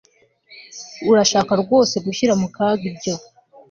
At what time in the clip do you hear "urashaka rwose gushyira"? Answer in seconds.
1.11-2.33